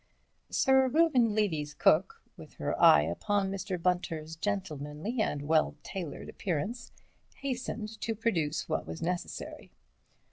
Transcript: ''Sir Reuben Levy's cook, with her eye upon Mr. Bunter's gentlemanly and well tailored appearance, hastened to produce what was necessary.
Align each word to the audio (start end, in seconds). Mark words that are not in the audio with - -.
''Sir 0.49 0.87
Reuben 0.87 1.35
Levy's 1.35 1.75
cook, 1.75 2.23
with 2.35 2.55
her 2.55 2.75
eye 2.81 3.03
upon 3.03 3.51
Mr. 3.51 3.79
Bunter's 3.79 4.35
gentlemanly 4.35 5.21
and 5.21 5.43
well 5.43 5.75
tailored 5.83 6.27
appearance, 6.27 6.91
hastened 7.35 8.01
to 8.01 8.15
produce 8.15 8.67
what 8.67 8.87
was 8.87 9.03
necessary. 9.03 9.71